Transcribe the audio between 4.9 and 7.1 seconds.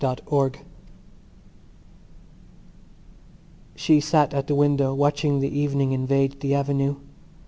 watching the evening invade the avenue.